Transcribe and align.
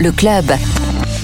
Le 0.00 0.10
club. 0.10 0.46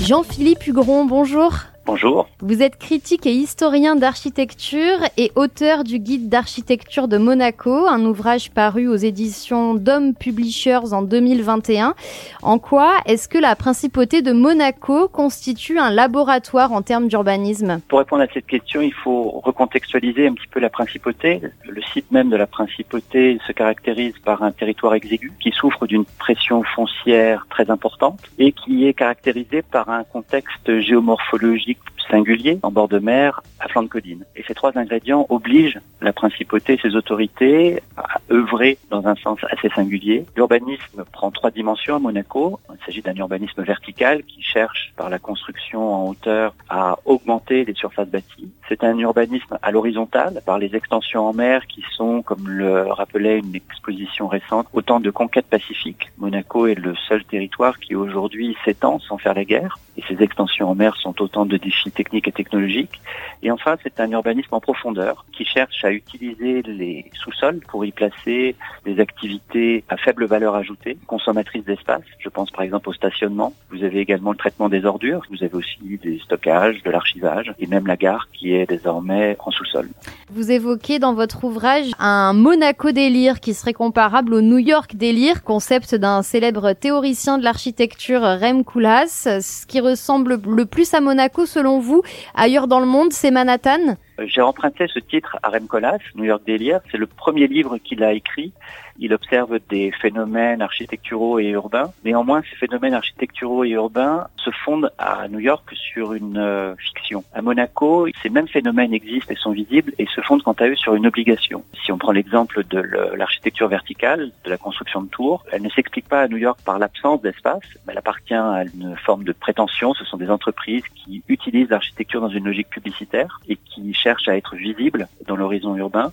Jean-Philippe 0.00 0.69
Hugron, 0.69 1.04
bonjour. 1.04 1.52
Bonjour. 1.85 2.28
Vous 2.40 2.63
êtes 2.63 2.78
critique 2.78 3.27
et 3.27 3.32
historien 3.32 3.97
d'architecture 3.97 4.98
et 5.16 5.32
auteur 5.34 5.82
du 5.82 5.98
guide 5.98 6.28
d'architecture 6.28 7.08
de 7.08 7.19
Monaco, 7.19 7.88
un 7.88 8.04
ouvrage 8.04 8.53
paru 8.53 8.87
aux 8.87 8.96
éditions 8.96 9.74
Dom 9.74 10.14
Publishers 10.14 10.92
en 10.92 11.03
2021. 11.03 11.95
En 12.42 12.58
quoi 12.60 12.95
est-ce 13.06 13.29
que 13.29 13.38
la 13.38 13.56
principauté 13.56 14.22
de 14.22 14.32
Monaco 14.32 15.08
constitue 15.08 15.81
un 15.81 15.90
laboratoire 15.90 16.73
en 16.73 16.82
termes 16.82 17.09
d'urbanisme? 17.09 17.81
Pour 17.89 17.99
répondre 17.99 18.23
à 18.23 18.29
cette 18.33 18.46
question, 18.46 18.80
il 18.80 18.95
faut 18.95 19.41
recontextualiser 19.43 20.29
un 20.29 20.35
petit 20.35 20.49
peu 20.49 20.61
la 20.61 20.71
principauté. 20.71 21.41
Le 21.69 21.83
site 21.93 22.12
même 22.12 22.30
de 22.30 22.37
la 22.37 22.46
principauté 22.46 23.41
se 23.45 23.51
caractérise 23.51 24.14
par 24.25 24.45
un 24.45 24.53
territoire 24.53 24.95
exigu 24.95 25.33
qui 25.41 25.51
souffre 25.51 25.89
d'une 25.89 26.05
pression 26.05 26.62
foncière 26.62 27.49
très 27.51 27.71
importante 27.73 28.21
et 28.39 28.53
qui 28.53 28.87
est 28.87 28.95
caractérisé 28.95 29.63
par 29.63 29.89
un 29.89 30.05
contexte 30.05 30.80
géomorphologique 30.80 31.71
politique 31.75 31.92
singulier 32.11 32.59
en 32.62 32.70
bord 32.70 32.88
de 32.88 32.98
mer 32.98 33.42
à 33.61 33.69
flanc 33.69 33.83
de 33.83 33.88
colline. 33.88 34.24
Et 34.37 34.42
ces 34.47 34.55
trois 34.55 34.77
ingrédients 34.77 35.27
obligent 35.29 35.80
la 36.01 36.12
principauté 36.12 36.75
et 36.75 36.78
ses 36.78 36.97
autorités 36.97 37.83
à 37.97 38.20
œuvrer 38.30 38.78
dans 38.91 39.06
un 39.06 39.15
sens 39.15 39.38
assez 39.51 39.69
singulier. 39.70 40.27
L'urbanisme 40.37 41.05
prend 41.12 41.30
trois 41.30 41.51
dimensions 41.51 41.97
à 41.97 41.98
Monaco. 41.98 42.59
Il 42.70 42.84
s'agit 42.84 43.02
d'un 43.02 43.15
urbanisme 43.15 43.62
vertical 43.62 44.23
qui 44.25 44.42
cherche 44.42 44.92
par 44.97 45.09
la 45.09 45.19
construction 45.19 45.95
en 45.95 46.09
hauteur 46.09 46.55
à 46.69 46.98
augmenter 47.05 47.65
les 47.65 47.75
surfaces 47.75 48.09
bâties. 48.09 48.50
C'est 48.69 48.84
un 48.84 48.98
urbanisme 48.98 49.59
à 49.62 49.70
l'horizontale 49.70 50.41
par 50.45 50.59
les 50.59 50.75
extensions 50.75 51.27
en 51.27 51.33
mer 51.33 51.66
qui 51.66 51.84
sont, 51.97 52.23
comme 52.23 52.48
le 52.48 52.87
rappelait 52.89 53.39
une 53.39 53.55
exposition 53.55 54.28
récente, 54.28 54.66
autant 54.73 54.98
de 54.98 55.11
conquêtes 55.11 55.47
pacifiques. 55.47 56.11
Monaco 56.19 56.66
est 56.66 56.75
le 56.75 56.95
seul 57.09 57.25
territoire 57.25 57.78
qui 57.78 57.95
aujourd'hui 57.95 58.56
s'étend 58.64 58.98
sans 58.98 59.19
faire 59.19 59.34
la 59.34 59.45
guerre. 59.45 59.78
Et 59.97 60.03
ces 60.09 60.23
extensions 60.23 60.70
en 60.70 60.75
mer 60.75 60.97
sont 60.97 61.20
autant 61.20 61.44
de 61.44 61.56
défis 61.56 61.91
techniques 61.92 62.28
et 62.28 62.32
technologiques. 62.32 63.00
Et 63.42 63.50
enfin, 63.50 63.76
c'est 63.82 64.00
un 64.00 64.10
urbanisme 64.10 64.54
en 64.54 64.60
profondeur 64.60 65.24
qui 65.32 65.44
cherche 65.44 65.84
à 65.84 65.92
utiliser 65.92 66.62
les 66.62 67.10
sous-sols 67.14 67.60
pour 67.68 67.84
y 67.84 67.92
placer 67.92 68.56
des 68.84 69.00
activités 69.00 69.84
à 69.88 69.96
faible 69.96 70.26
valeur 70.26 70.54
ajoutée, 70.54 70.96
consommatrices 71.06 71.64
d'espace. 71.64 72.02
Je 72.18 72.28
pense 72.28 72.50
par 72.50 72.62
exemple 72.62 72.88
au 72.88 72.92
stationnement. 72.92 73.52
Vous 73.70 73.84
avez 73.84 74.00
également 74.00 74.32
le 74.32 74.36
traitement 74.36 74.68
des 74.68 74.84
ordures. 74.84 75.22
Vous 75.30 75.42
avez 75.42 75.54
aussi 75.54 75.98
des 76.02 76.18
stockages, 76.18 76.82
de 76.82 76.90
l'archivage 76.90 77.52
et 77.58 77.66
même 77.66 77.86
la 77.86 77.96
gare 77.96 78.28
qui 78.32 78.54
est 78.54 78.66
désormais 78.66 79.36
en 79.38 79.50
sous-sol. 79.50 79.88
Vous 80.34 80.50
évoquez 80.50 80.98
dans 80.98 81.12
votre 81.12 81.44
ouvrage 81.44 81.91
un 81.98 82.33
Monaco 82.33 82.91
délire 82.91 83.38
qui 83.38 83.52
serait 83.52 83.75
comparable 83.75 84.33
au 84.33 84.41
New 84.41 84.56
York 84.56 84.97
délire, 84.97 85.44
concept 85.44 85.94
d'un 85.94 86.22
célèbre 86.22 86.72
théoricien 86.72 87.36
de 87.36 87.44
l'architecture 87.44 88.22
Rem 88.22 88.64
Koolhaas. 88.64 89.41
Ce 89.42 89.66
qui 89.66 89.80
ressemble 89.80 90.41
le 90.47 90.64
plus 90.64 90.94
à 90.94 91.03
Monaco 91.03 91.44
selon 91.44 91.80
vous 91.80 92.03
ailleurs 92.34 92.66
dans 92.66 92.80
le 92.80 92.86
monde, 92.86 93.12
c'est 93.12 93.30
Manhattan? 93.30 93.97
J'ai 94.27 94.41
emprunté 94.41 94.87
ce 94.89 94.98
titre 94.98 95.37
à 95.42 95.48
Rem 95.48 95.67
Koolhaas, 95.67 95.98
New 96.15 96.25
York 96.25 96.42
Délire. 96.47 96.81
C'est 96.91 96.98
le 96.98 97.06
premier 97.06 97.47
livre 97.47 97.78
qu'il 97.78 98.03
a 98.03 98.12
écrit. 98.12 98.53
Il 98.98 99.15
observe 99.15 99.59
des 99.70 99.91
phénomènes 99.91 100.61
architecturaux 100.61 101.39
et 101.39 101.48
urbains. 101.48 101.92
Néanmoins, 102.05 102.43
ces 102.48 102.56
phénomènes 102.56 102.95
architecturaux 102.95 103.65
et 103.65 103.70
urbains 103.70 104.27
se 104.37 104.50
fondent 104.50 104.93
à 104.98 105.28
New 105.28 105.39
York 105.39 105.73
sur 105.75 106.12
une 106.12 106.37
euh, 106.37 106.75
fiction. 106.77 107.25
À 107.33 107.43
Monaco, 107.43 108.06
ces 108.23 108.28
mêmes 108.28 108.48
phénomènes 108.48 108.93
existent 108.93 109.33
et 109.33 109.37
sont 109.37 109.53
visibles 109.53 109.93
et 109.98 110.06
se 110.15 110.20
fondent 110.20 110.43
quant 110.43 110.53
à 110.53 110.67
eux 110.67 110.77
sur 110.77 110.95
une 110.95 111.06
obligation. 111.06 111.65
Si 111.84 111.91
on 111.91 111.98
prend 111.98 112.12
l'exemple 112.12 112.65
de 112.69 112.78
l'architecture 113.17 113.69
verticale, 113.69 114.31
de 114.45 114.50
la 114.50 114.59
construction 114.59 115.03
de 115.03 115.09
tours, 115.09 115.45
elle 115.50 115.62
ne 115.62 115.70
s'explique 115.70 116.09
pas 116.09 116.20
à 116.20 116.28
New 116.28 116.37
York 116.37 116.61
par 116.65 116.78
l'absence 116.78 117.23
d'espace, 117.23 117.62
mais 117.87 117.93
elle 117.93 117.98
appartient 117.98 118.34
à 118.34 118.65
une 118.65 118.97
forme 118.97 119.25
de 119.25 119.33
prétention. 119.33 119.95
Ce 119.95 120.05
sont 120.05 120.17
des 120.17 120.31
entreprises 120.31 120.84
qui 120.95 121.23
utilisent 121.28 121.70
l'architecture 121.70 122.20
dans 122.20 122.28
une 122.28 122.45
logique 122.45 122.69
publicitaire 122.69 123.41
et 123.48 123.56
qui 123.56 123.95
à 124.27 124.36
être 124.36 124.56
visible 124.56 125.08
dans 125.27 125.37
l'horizon 125.37 125.76
urbain. 125.76 126.12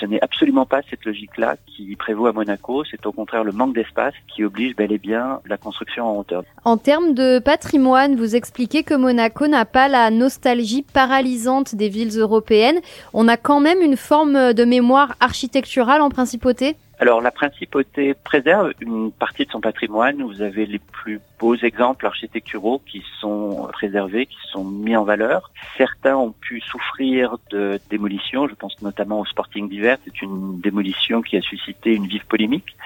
Ce 0.00 0.04
n'est 0.06 0.20
absolument 0.20 0.66
pas 0.66 0.80
cette 0.90 1.04
logique-là 1.04 1.56
qui 1.66 1.96
prévaut 1.96 2.26
à 2.26 2.32
Monaco, 2.32 2.84
c'est 2.84 3.06
au 3.06 3.12
contraire 3.12 3.44
le 3.44 3.52
manque 3.52 3.74
d'espace 3.74 4.14
qui 4.28 4.44
oblige 4.44 4.76
bel 4.76 4.92
et 4.92 4.98
bien 4.98 5.40
la 5.46 5.56
construction 5.56 6.06
en 6.06 6.18
hauteur. 6.18 6.42
En 6.64 6.76
termes 6.76 7.14
de 7.14 7.38
patrimoine, 7.38 8.16
vous 8.16 8.36
expliquez 8.36 8.82
que 8.82 8.94
Monaco 8.94 9.46
n'a 9.46 9.64
pas 9.64 9.88
la 9.88 10.10
nostalgie 10.10 10.84
paralysante 10.92 11.74
des 11.74 11.88
villes 11.88 12.18
européennes. 12.18 12.80
On 13.14 13.28
a 13.28 13.36
quand 13.36 13.60
même 13.60 13.80
une 13.80 13.96
forme 13.96 14.52
de 14.52 14.64
mémoire 14.64 15.14
architecturale 15.20 16.02
en 16.02 16.10
principauté? 16.10 16.76
Alors 17.00 17.20
la 17.20 17.30
principauté 17.30 18.14
préserve 18.14 18.72
une 18.80 19.12
partie 19.12 19.46
de 19.46 19.50
son 19.50 19.60
patrimoine. 19.60 20.22
Vous 20.22 20.42
avez 20.42 20.66
les 20.66 20.80
plus 20.80 21.20
beaux 21.38 21.54
exemples 21.54 22.06
architecturaux 22.06 22.82
qui 22.84 23.04
sont 23.20 23.68
préservés, 23.72 24.26
qui 24.26 24.36
sont 24.50 24.64
mis 24.64 24.96
en 24.96 25.04
valeur. 25.04 25.52
Certains 25.76 26.16
ont 26.16 26.32
pu 26.32 26.60
souffrir 26.60 27.36
de 27.50 27.80
démolition. 27.88 28.48
Je 28.48 28.54
pense 28.54 28.80
notamment 28.82 29.20
au 29.20 29.26
Sporting 29.26 29.68
d'hiver. 29.68 29.98
C'est 30.04 30.22
une 30.22 30.60
démolition 30.60 31.22
qui 31.22 31.36
a 31.36 31.40
suscité 31.40 31.94
une 31.94 32.06
vive 32.06 32.26
polémique. 32.26 32.76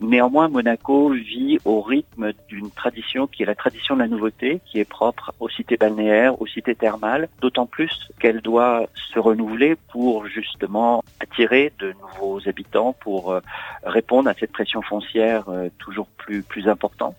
Néanmoins, 0.00 0.48
Monaco 0.48 1.10
vit 1.10 1.58
au 1.64 1.80
rythme 1.80 2.32
d'une 2.48 2.70
tradition 2.70 3.26
qui 3.26 3.42
est 3.42 3.46
la 3.46 3.54
tradition 3.54 3.94
de 3.96 4.00
la 4.00 4.08
nouveauté, 4.08 4.60
qui 4.64 4.78
est 4.78 4.88
propre 4.88 5.32
aux 5.40 5.48
cités 5.48 5.76
balnéaires, 5.76 6.40
aux 6.40 6.46
cités 6.46 6.74
thermales, 6.74 7.28
d'autant 7.40 7.66
plus 7.66 8.08
qu'elle 8.20 8.40
doit 8.40 8.86
se 9.12 9.18
renouveler 9.18 9.76
pour 9.90 10.26
justement 10.26 11.02
attirer 11.20 11.72
de 11.78 11.94
nouveaux 12.00 12.40
habitants, 12.48 12.92
pour 12.92 13.32
euh, 13.32 13.40
répondre 13.82 14.30
à 14.30 14.34
cette 14.34 14.52
pression 14.52 14.82
foncière 14.82 15.48
euh, 15.48 15.68
toujours 15.78 16.08
plus, 16.16 16.68
importante. 16.68 17.16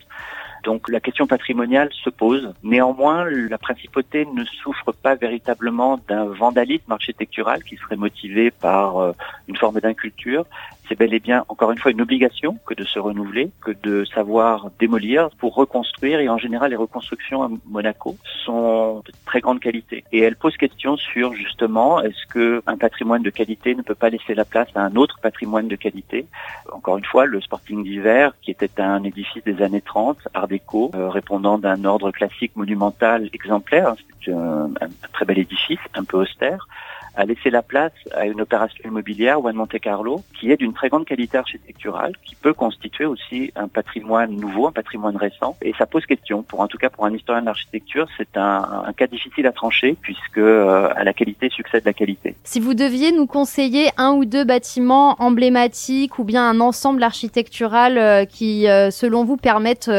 Donc 0.63 0.89
la 0.89 0.99
question 0.99 1.25
patrimoniale 1.25 1.89
se 2.03 2.09
pose. 2.09 2.53
Néanmoins, 2.63 3.25
la 3.29 3.57
principauté 3.57 4.27
ne 4.33 4.43
souffre 4.43 4.91
pas 4.91 5.15
véritablement 5.15 5.99
d'un 6.07 6.25
vandalisme 6.25 6.91
architectural 6.91 7.63
qui 7.63 7.77
serait 7.77 7.95
motivé 7.95 8.51
par 8.51 8.97
euh, 8.97 9.13
une 9.47 9.55
forme 9.55 9.79
d'inculture 9.79 10.45
c'est 10.89 10.97
bel 10.97 11.13
et 11.13 11.19
bien, 11.19 11.45
encore 11.47 11.71
une 11.71 11.77
fois, 11.77 11.91
une 11.91 12.01
obligation 12.01 12.57
que 12.65 12.73
de 12.73 12.83
se 12.83 12.97
renouveler, 12.97 13.51
que 13.61 13.71
de 13.83 14.03
savoir 14.05 14.71
démolir 14.79 15.29
pour 15.37 15.53
reconstruire. 15.53 16.19
Et 16.19 16.27
en 16.27 16.39
général, 16.39 16.71
les 16.71 16.75
reconstructions 16.75 17.43
à 17.43 17.49
Monaco 17.65 18.17
sont 18.43 19.03
de 19.05 19.11
très 19.25 19.39
grande 19.39 19.59
qualité. 19.59 20.03
Et 20.11 20.19
elles 20.19 20.35
posent 20.35 20.57
question 20.57 20.97
sur, 20.97 21.33
justement, 21.35 22.01
est-ce 22.01 22.25
que 22.27 22.63
un 22.65 22.77
patrimoine 22.77 23.21
de 23.21 23.29
qualité 23.29 23.75
ne 23.75 23.83
peut 23.83 23.95
pas 23.95 24.09
laisser 24.09 24.33
la 24.33 24.45
place 24.45 24.67
à 24.73 24.81
un 24.81 24.95
autre 24.95 25.19
patrimoine 25.21 25.67
de 25.67 25.75
qualité? 25.75 26.25
Encore 26.71 26.97
une 26.97 27.05
fois, 27.05 27.25
le 27.25 27.39
Sporting 27.39 27.83
d'hiver, 27.83 28.33
qui 28.41 28.51
était 28.51 28.81
un 28.81 29.03
édifice 29.03 29.43
des 29.43 29.61
années 29.61 29.81
30, 29.81 30.17
art 30.33 30.47
déco, 30.47 30.91
euh, 30.95 31.09
répondant 31.09 31.59
d'un 31.59 31.85
ordre 31.85 32.11
classique 32.11 32.55
monumental 32.55 33.29
exemplaire, 33.33 33.93
c'est 34.25 34.33
un 34.33 34.71
très 35.13 35.25
bel 35.25 35.37
édifice, 35.37 35.79
un 35.93 36.03
peu 36.03 36.17
austère, 36.17 36.67
a 37.15 37.25
laissé 37.25 37.49
la 37.49 37.61
place 37.61 37.91
à 38.15 38.25
une 38.25 38.41
opération 38.41 38.81
immobilière, 38.85 39.43
One 39.43 39.55
Monte 39.55 39.79
Carlo, 39.79 40.21
qui 40.39 40.51
est 40.51 40.57
d'une 40.57 40.73
très 40.73 40.89
grande 40.89 41.05
qualité 41.05 41.37
architecturale, 41.37 42.13
qui 42.23 42.35
peut 42.35 42.53
constituer 42.53 43.05
aussi 43.05 43.51
un 43.55 43.67
patrimoine 43.67 44.31
nouveau, 44.31 44.67
un 44.67 44.71
patrimoine 44.71 45.17
récent. 45.17 45.57
Et 45.61 45.73
ça 45.77 45.85
pose 45.85 46.05
question. 46.05 46.43
Pour 46.43 46.59
en 46.61 46.67
tout 46.67 46.77
cas 46.77 46.89
pour 46.89 47.05
un 47.05 47.13
historien 47.13 47.41
de 47.41 47.47
l'architecture, 47.47 48.07
c'est 48.17 48.37
un, 48.37 48.83
un, 48.85 48.93
cas 48.93 49.07
difficile 49.07 49.47
à 49.47 49.51
trancher 49.51 49.97
puisque 50.01 50.37
euh, 50.37 50.89
à 50.95 51.03
la 51.03 51.13
qualité 51.13 51.49
succède 51.49 51.83
la 51.85 51.93
qualité. 51.93 52.35
Si 52.43 52.59
vous 52.59 52.73
deviez 52.73 53.11
nous 53.11 53.25
conseiller 53.25 53.89
un 53.97 54.11
ou 54.11 54.25
deux 54.25 54.43
bâtiments 54.43 55.15
emblématiques 55.19 56.19
ou 56.19 56.23
bien 56.23 56.49
un 56.49 56.59
ensemble 56.59 57.03
architectural 57.03 57.97
euh, 57.97 58.25
qui, 58.25 58.67
euh, 58.67 58.91
selon 58.91 59.25
vous, 59.25 59.37
permettent 59.37 59.91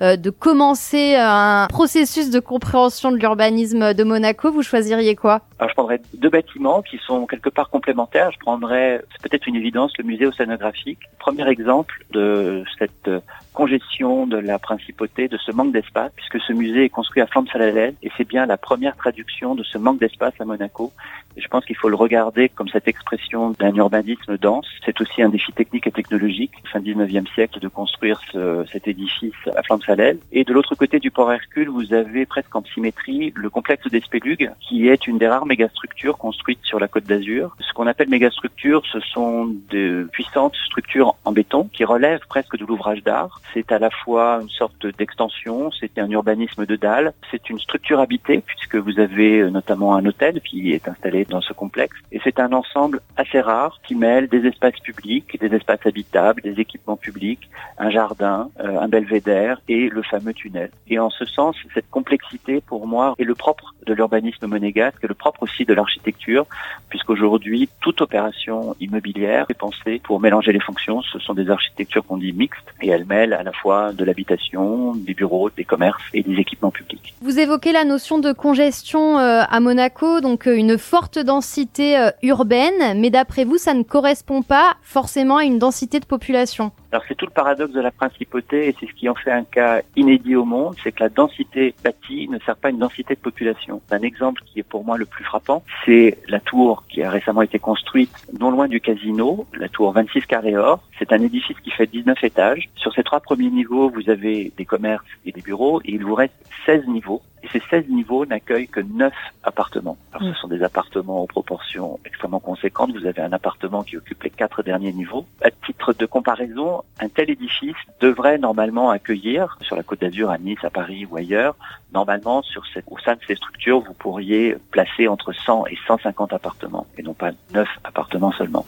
de 0.00 0.30
commencer 0.30 1.16
un 1.16 1.66
processus 1.68 2.30
de 2.30 2.40
compréhension 2.40 3.12
de 3.12 3.16
l'urbanisme 3.16 3.94
de 3.94 4.04
Monaco, 4.04 4.50
vous 4.50 4.62
choisiriez 4.62 5.16
quoi? 5.16 5.42
Alors, 5.58 5.68
je 5.68 5.74
prendrais 5.74 6.00
deux 6.14 6.30
bâtiments 6.30 6.82
qui 6.82 6.98
sont 6.98 7.26
quelque 7.26 7.48
part 7.48 7.70
complémentaires. 7.70 8.30
Je 8.32 8.38
prendrais, 8.38 9.02
c'est 9.12 9.28
peut-être 9.28 9.46
une 9.46 9.56
évidence, 9.56 9.92
le 9.98 10.04
musée 10.04 10.26
océanographique. 10.26 10.98
Premier 11.18 11.48
exemple 11.48 12.04
de 12.10 12.64
cette 12.78 13.08
congestion 13.54 14.26
de 14.26 14.36
la 14.36 14.58
principauté, 14.58 15.28
de 15.28 15.38
ce 15.38 15.52
manque 15.52 15.72
d'espace, 15.72 16.12
puisque 16.16 16.40
ce 16.40 16.52
musée 16.52 16.84
est 16.84 16.88
construit 16.90 17.22
à 17.22 17.26
flanc 17.26 17.42
de 17.42 17.48
Salalel, 17.48 17.94
et 18.02 18.10
c'est 18.16 18.28
bien 18.28 18.44
la 18.44 18.58
première 18.58 18.96
traduction 18.96 19.54
de 19.54 19.62
ce 19.62 19.78
manque 19.78 20.00
d'espace 20.00 20.34
à 20.40 20.44
Monaco. 20.44 20.92
Et 21.36 21.40
je 21.40 21.48
pense 21.48 21.64
qu'il 21.64 21.76
faut 21.76 21.88
le 21.88 21.96
regarder 21.96 22.48
comme 22.48 22.68
cette 22.68 22.88
expression 22.88 23.50
d'un 23.52 23.74
urbanisme 23.74 24.36
dense. 24.38 24.66
C'est 24.84 25.00
aussi 25.00 25.22
un 25.22 25.28
défi 25.28 25.52
technique 25.52 25.86
et 25.86 25.92
technologique, 25.92 26.52
fin 26.70 26.80
19e 26.80 27.32
siècle, 27.32 27.58
de 27.60 27.68
construire 27.68 28.20
ce, 28.32 28.64
cet 28.70 28.86
édifice 28.86 29.32
à 29.56 29.62
flanc 29.62 29.78
de 29.78 29.84
Salel. 29.84 30.18
Et 30.32 30.44
de 30.44 30.52
l'autre 30.52 30.74
côté 30.74 30.98
du 30.98 31.10
port 31.10 31.32
Hercule, 31.32 31.68
vous 31.68 31.94
avez 31.94 32.26
presque 32.26 32.54
en 32.54 32.62
symétrie 32.64 33.32
le 33.34 33.50
complexe 33.50 33.88
des 33.88 34.00
Spélugues, 34.00 34.50
qui 34.60 34.88
est 34.88 35.06
une 35.06 35.18
des 35.18 35.28
rares 35.28 35.46
mégastructures 35.46 36.18
construites 36.18 36.60
sur 36.64 36.78
la 36.78 36.88
côte 36.88 37.04
d'Azur. 37.04 37.56
Ce 37.60 37.72
qu'on 37.72 37.86
appelle 37.86 38.08
mégastructures, 38.08 38.82
ce 38.92 39.00
sont 39.00 39.52
de 39.70 40.08
puissantes 40.12 40.56
structures 40.66 41.14
en 41.24 41.32
béton 41.32 41.68
qui 41.72 41.84
relèvent 41.84 42.26
presque 42.28 42.56
de 42.56 42.64
l'ouvrage 42.64 43.02
d'art 43.02 43.40
C'est 43.52 43.70
à 43.72 43.78
la 43.78 43.90
fois 43.90 44.40
une 44.42 44.48
sorte 44.48 44.86
d'extension, 44.86 45.70
c'est 45.78 45.98
un 45.98 46.10
urbanisme 46.10 46.66
de 46.66 46.76
dalles, 46.76 47.12
c'est 47.30 47.50
une 47.50 47.58
structure 47.58 48.00
habitée 48.00 48.42
puisque 48.44 48.76
vous 48.76 48.98
avez 48.98 49.40
euh, 49.40 49.50
notamment 49.50 49.94
un 49.94 50.04
hôtel 50.06 50.40
qui 50.40 50.72
est 50.72 50.88
installé 50.88 51.24
dans 51.24 51.40
ce 51.40 51.52
complexe 51.52 51.96
et 52.10 52.20
c'est 52.24 52.40
un 52.40 52.52
ensemble 52.52 53.00
assez 53.16 53.40
rare 53.40 53.80
qui 53.86 53.94
mêle 53.94 54.28
des 54.28 54.46
espaces 54.46 54.80
publics, 54.80 55.38
des 55.40 55.54
espaces 55.54 55.86
habitables, 55.86 56.42
des 56.42 56.60
équipements 56.60 56.96
publics, 56.96 57.48
un 57.78 57.90
jardin, 57.90 58.48
euh, 58.60 58.80
un 58.80 58.88
belvédère 58.88 59.60
et 59.68 59.88
le 59.88 60.02
fameux 60.02 60.34
tunnel. 60.34 60.70
Et 60.88 60.98
en 60.98 61.10
ce 61.10 61.24
sens, 61.24 61.56
cette 61.74 61.90
complexité 61.90 62.60
pour 62.60 62.86
moi 62.86 63.14
est 63.18 63.24
le 63.24 63.34
propre 63.34 63.74
de 63.86 63.94
l'urbanisme 63.94 64.46
monégasque 64.46 65.02
et 65.02 65.06
le 65.06 65.14
propre 65.14 65.42
aussi 65.42 65.64
de 65.64 65.74
l'architecture 65.74 66.46
puisqu'aujourd'hui 66.88 67.68
toute 67.80 68.00
opération 68.00 68.74
immobilière 68.80 69.46
est 69.48 69.58
pensée 69.58 70.00
pour 70.02 70.20
mélanger 70.20 70.52
les 70.52 70.60
fonctions. 70.60 71.02
Ce 71.02 71.18
sont 71.18 71.34
des 71.34 71.50
architectures 71.50 72.04
qu'on 72.06 72.16
dit 72.16 72.32
mixtes 72.32 72.74
et 72.80 72.88
elles 72.88 73.04
mêlent 73.04 73.33
à 73.34 73.42
la 73.42 73.52
fois 73.52 73.92
de 73.92 74.04
l'habitation, 74.04 74.94
des 74.94 75.14
bureaux, 75.14 75.50
des 75.50 75.64
commerces 75.64 76.02
et 76.12 76.22
des 76.22 76.34
équipements 76.34 76.70
publics. 76.70 77.14
Vous 77.20 77.38
évoquez 77.38 77.72
la 77.72 77.84
notion 77.84 78.18
de 78.18 78.32
congestion 78.32 79.18
euh, 79.18 79.42
à 79.48 79.60
Monaco, 79.60 80.20
donc 80.20 80.46
euh, 80.46 80.56
une 80.56 80.78
forte 80.78 81.18
densité 81.18 81.98
euh, 81.98 82.10
urbaine, 82.22 83.00
mais 83.00 83.10
d'après 83.10 83.44
vous, 83.44 83.56
ça 83.56 83.74
ne 83.74 83.82
correspond 83.82 84.42
pas 84.42 84.74
forcément 84.82 85.38
à 85.38 85.44
une 85.44 85.58
densité 85.58 86.00
de 86.00 86.06
population. 86.06 86.72
Alors 86.92 87.02
c'est 87.08 87.16
tout 87.16 87.26
le 87.26 87.32
paradoxe 87.32 87.72
de 87.72 87.80
la 87.80 87.90
principauté 87.90 88.68
et 88.68 88.76
c'est 88.78 88.86
ce 88.86 88.92
qui 88.92 89.08
en 89.08 89.16
fait 89.16 89.32
un 89.32 89.42
cas 89.42 89.80
inédit 89.96 90.36
au 90.36 90.44
monde, 90.44 90.76
c'est 90.84 90.92
que 90.92 91.02
la 91.02 91.08
densité 91.08 91.74
bâtie 91.82 92.28
ne 92.28 92.38
sert 92.38 92.54
pas 92.54 92.68
à 92.68 92.70
une 92.70 92.78
densité 92.78 93.14
de 93.14 93.18
population. 93.18 93.80
Un 93.90 94.02
exemple 94.02 94.42
qui 94.46 94.60
est 94.60 94.62
pour 94.62 94.84
moi 94.84 94.96
le 94.96 95.04
plus 95.04 95.24
frappant, 95.24 95.64
c'est 95.84 96.18
la 96.28 96.38
tour 96.38 96.84
qui 96.88 97.02
a 97.02 97.10
récemment 97.10 97.42
été 97.42 97.58
construite 97.58 98.12
non 98.38 98.52
loin 98.52 98.68
du 98.68 98.80
casino, 98.80 99.44
la 99.54 99.68
tour 99.68 99.92
26 99.92 100.26
carré 100.26 100.56
or. 100.56 100.80
C'est 100.98 101.12
un 101.12 101.20
édifice 101.20 101.58
qui 101.64 101.70
fait 101.70 101.86
19 101.86 102.22
étages. 102.22 102.68
Sur 102.76 102.94
ces 102.94 103.02
trois 103.02 103.18
premiers 103.24 103.50
niveaux, 103.50 103.90
vous 103.90 104.08
avez 104.08 104.52
des 104.56 104.64
commerces 104.64 105.04
et 105.24 105.32
des 105.32 105.42
bureaux 105.42 105.80
et 105.84 105.92
il 105.92 106.04
vous 106.04 106.14
reste 106.14 106.34
16 106.66 106.86
niveaux. 106.86 107.22
Et 107.44 107.48
ces 107.52 107.62
16 107.68 107.88
niveaux 107.90 108.24
n'accueillent 108.24 108.68
que 108.68 108.80
9 108.80 109.12
appartements. 109.42 109.98
Alors, 110.14 110.34
ce 110.34 110.40
sont 110.40 110.48
des 110.48 110.62
appartements 110.62 111.22
aux 111.22 111.26
proportions 111.26 112.00
extrêmement 112.06 112.40
conséquentes. 112.40 112.92
Vous 112.92 113.06
avez 113.06 113.20
un 113.20 113.34
appartement 113.34 113.82
qui 113.82 113.98
occupe 113.98 114.22
les 114.22 114.30
quatre 114.30 114.62
derniers 114.62 114.92
niveaux. 114.92 115.26
À 115.42 115.50
titre 115.50 115.92
de 115.92 116.06
comparaison, 116.06 116.82
un 117.00 117.08
tel 117.08 117.28
édifice 117.28 117.76
devrait 118.00 118.38
normalement 118.38 118.88
accueillir, 118.88 119.58
sur 119.60 119.76
la 119.76 119.82
Côte 119.82 120.00
d'Azur, 120.00 120.30
à 120.30 120.38
Nice, 120.38 120.64
à 120.64 120.70
Paris 120.70 121.06
ou 121.10 121.16
ailleurs, 121.16 121.54
normalement, 121.92 122.40
sur 122.42 122.62
cette, 122.72 122.86
au 122.90 122.98
sein 122.98 123.14
de 123.14 123.20
ces 123.26 123.34
structures, 123.36 123.80
vous 123.80 123.94
pourriez 123.94 124.56
placer 124.70 125.06
entre 125.06 125.32
100 125.32 125.66
et 125.66 125.78
150 125.86 126.32
appartements, 126.32 126.86
et 126.96 127.02
non 127.02 127.14
pas 127.14 127.32
9 127.52 127.68
appartements 127.84 128.32
seulement. 128.32 128.64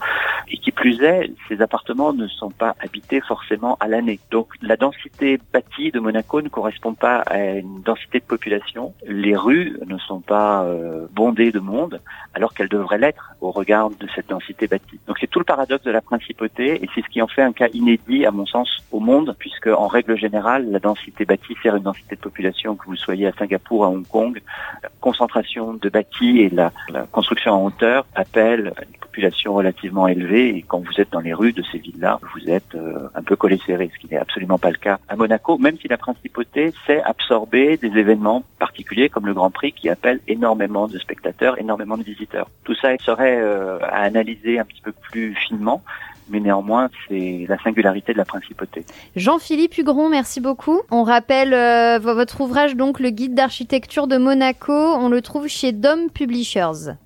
Et 0.49 0.57
qui 0.57 0.71
plus 0.71 1.01
est, 1.01 1.31
ces 1.49 1.61
appartements 1.61 2.13
ne 2.13 2.27
sont 2.27 2.51
pas 2.51 2.75
habités 2.79 3.21
forcément 3.21 3.75
à 3.79 3.87
l'année. 3.87 4.19
Donc 4.31 4.53
la 4.61 4.77
densité 4.77 5.39
bâtie 5.51 5.91
de 5.91 5.99
Monaco 5.99 6.41
ne 6.41 6.49
correspond 6.49 6.93
pas 6.93 7.17
à 7.21 7.37
une 7.37 7.81
densité 7.81 8.19
de 8.19 8.25
population. 8.25 8.66
Les 9.05 9.35
rues 9.35 9.77
ne 9.85 9.97
sont 9.97 10.19
pas 10.19 10.63
euh, 10.63 11.07
bondées 11.11 11.51
de 11.51 11.59
monde, 11.59 12.01
alors 12.33 12.53
qu'elles 12.53 12.69
devraient 12.69 12.97
l'être 12.97 13.33
au 13.41 13.51
regard 13.51 13.89
de 13.89 14.07
cette 14.15 14.29
densité 14.29 14.67
bâtie. 14.67 14.99
Donc 15.07 15.17
c'est 15.19 15.27
tout 15.27 15.39
le 15.39 15.45
paradoxe 15.45 15.83
de 15.83 15.91
la 15.91 16.01
principauté, 16.01 16.83
et 16.83 16.89
c'est 16.93 17.01
ce 17.01 17.09
qui 17.09 17.21
en 17.21 17.27
fait 17.27 17.41
un 17.41 17.53
cas 17.53 17.67
inédit, 17.73 18.25
à 18.25 18.31
mon 18.31 18.45
sens, 18.45 18.69
au 18.91 18.99
monde, 18.99 19.35
puisque 19.37 19.67
en 19.67 19.87
règle 19.87 20.17
générale, 20.17 20.69
la 20.71 20.79
densité 20.79 21.25
bâtie 21.25 21.55
sert 21.61 21.75
une 21.75 21.83
densité 21.83 22.15
de 22.15 22.21
population, 22.21 22.75
que 22.75 22.85
vous 22.85 22.95
soyez 22.95 23.27
à 23.27 23.33
Singapour, 23.33 23.85
à 23.85 23.89
Hong 23.89 24.07
Kong, 24.07 24.41
la 24.83 24.89
concentration 25.01 25.73
de 25.73 25.89
bâtis 25.89 26.41
et 26.41 26.49
la, 26.49 26.71
construction 27.11 27.53
en 27.53 27.65
hauteur 27.65 28.05
appellent 28.15 28.73
une 28.81 28.99
population 28.99 29.53
relativement 29.53 30.07
élevée, 30.07 30.49
et 30.57 30.61
quand 30.61 30.79
vous 30.79 30.99
êtes 31.01 31.11
dans 31.11 31.19
les 31.19 31.33
rues 31.33 31.53
de 31.53 31.63
ces 31.71 31.77
villes-là, 31.77 32.19
vous 32.33 32.49
êtes 32.49 32.75
euh, 32.75 33.09
un 33.15 33.23
peu 33.23 33.35
collé 33.35 33.57
ce 33.57 33.97
qui 33.99 34.07
n'est 34.11 34.17
absolument 34.17 34.57
pas 34.57 34.69
le 34.69 34.77
cas 34.77 34.99
à 35.07 35.15
Monaco, 35.15 35.57
même 35.57 35.77
si 35.77 35.87
la 35.87 35.97
principauté 35.97 36.73
sait 36.85 37.01
absorber 37.03 37.77
des 37.77 37.97
événements 37.97 38.43
particuliers 38.57 39.09
comme 39.09 39.25
le 39.25 39.33
Grand 39.33 39.51
Prix 39.51 39.71
qui 39.71 39.89
appelle 39.89 40.19
énormément 40.27 40.87
de 40.87 40.97
spectateurs, 40.99 41.59
énormément 41.59 41.97
de 41.97 42.03
visiteurs. 42.03 42.49
Tout 42.63 42.75
ça 42.75 42.89
serait 43.03 43.39
euh, 43.39 43.79
à 43.81 44.01
analyser 44.01 44.59
un 44.59 44.65
petit 44.65 44.81
peu 44.81 44.91
plus 44.91 45.35
finement, 45.35 45.83
mais 46.29 46.39
néanmoins, 46.39 46.89
c'est 47.07 47.45
la 47.47 47.57
singularité 47.59 48.13
de 48.13 48.17
la 48.17 48.25
principauté. 48.25 48.85
Jean-Philippe 49.15 49.77
Hugron, 49.77 50.09
merci 50.09 50.41
beaucoup. 50.41 50.81
On 50.91 51.03
rappelle 51.03 51.53
euh, 51.53 51.99
votre 51.99 52.41
ouvrage, 52.41 52.75
donc, 52.75 52.99
le 52.99 53.09
guide 53.09 53.33
d'architecture 53.33 54.07
de 54.07 54.17
Monaco. 54.17 54.73
On 54.73 55.09
le 55.09 55.21
trouve 55.21 55.47
chez 55.47 55.71
Dom 55.71 56.09
Publishers. 56.09 56.97